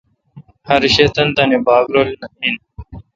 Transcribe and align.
ھر 0.67 0.81
شے°تانی 0.93 1.33
تانی 1.35 1.57
باگ 1.65 1.85
رل 1.95 2.09
این۔ 2.41 2.55